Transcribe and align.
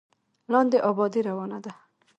لاندې 0.51 0.77
ابادي 0.89 1.21
روانه 1.29 1.59
ده. 1.65 1.73